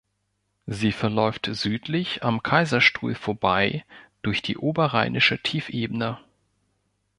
[0.65, 3.85] Sie verläuft südlich am Kaiserstuhl vorbei
[4.23, 6.17] durch die oberrheinische Tiefebene.